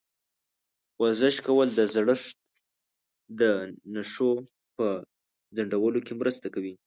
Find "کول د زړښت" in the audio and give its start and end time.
1.45-2.35